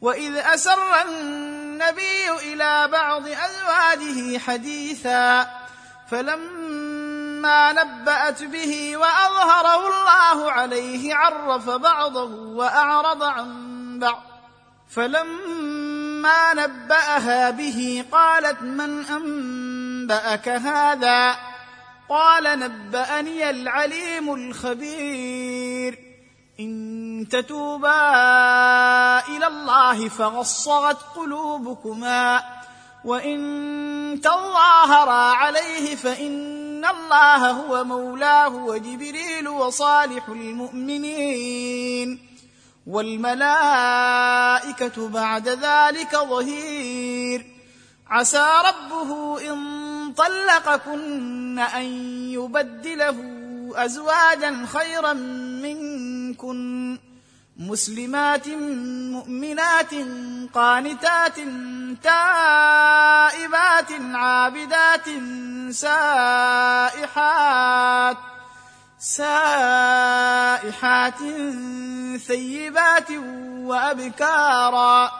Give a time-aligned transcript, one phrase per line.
[0.00, 5.50] واذ اسر النبي إلى بعض ازواجه حديثا
[6.10, 14.22] فلما نبات به واظهره الله عليه عرف بعضه واعرض عن بعض
[14.90, 21.36] فلما نباها به قالت من انباك هذا
[22.08, 25.98] قال نباني العليم الخبير
[26.60, 27.88] ان تتوبا
[29.56, 32.42] الله فغصغت قلوبكما
[33.04, 42.18] وإن تظاهرا عليه فإن الله هو مولاه وجبريل وصالح المؤمنين
[42.86, 44.28] والملائكة
[45.08, 47.46] بعد ذلك ظهير
[48.08, 51.84] عسى ربه إن طلقكن أن
[52.30, 53.16] يبدله
[53.74, 55.12] أزواجا خيرا
[55.62, 56.98] منكن
[57.58, 58.48] مسلمات
[59.16, 59.94] مؤمنات
[60.54, 61.36] قانتات
[62.04, 65.08] تائبات عابدات
[65.70, 67.06] سائحات
[68.98, 70.08] سائحات
[72.26, 73.10] ثيبات
[73.64, 75.10] وأبكارا.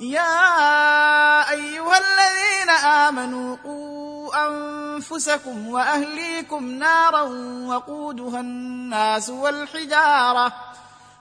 [0.00, 7.22] يا أيها الذين آمنوا قوا أنفسكم وأهليكم نارا
[7.66, 10.52] وقودها الناس والحجارة.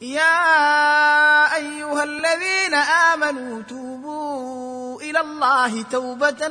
[0.00, 6.48] يا أيها الذين آمنوا توبوا إلى الله توبة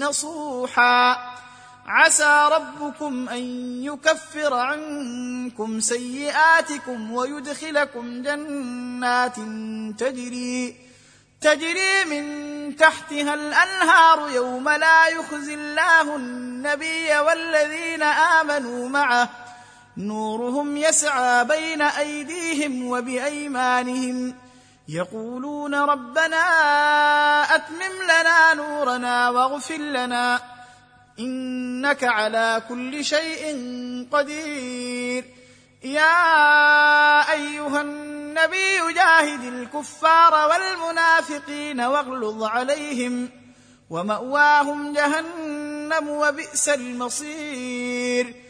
[0.00, 1.16] نصوحا.
[1.86, 3.42] عسى ربكم أن
[3.84, 9.36] يكفر عنكم سيئاتكم ويدخلكم جنات
[9.98, 10.76] تجري
[11.40, 19.28] تجري من تحتها الأنهار يوم لا يخزي الله النبي والذين آمنوا معه.
[20.00, 24.34] نورهم يسعى بين أيديهم وبأيمانهم.
[24.88, 26.42] يقولون ربنا
[27.54, 30.40] أتمم لنا نورنا واغفر لنا.
[31.18, 33.56] إنك على كل شيء
[34.12, 35.24] قدير.
[35.84, 43.30] يا أيها النبي جاهد الكفار والمنافقين واغلظ عليهم
[43.90, 48.49] ومأواهم جهنم وبئس المصير.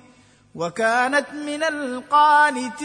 [0.55, 2.81] وكانت من القانتين.